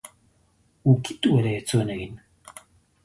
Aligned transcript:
Ukitu 0.93 1.35
ere 1.41 1.53
ez 1.61 1.63
zuen 1.75 1.93
egin! 1.97 2.17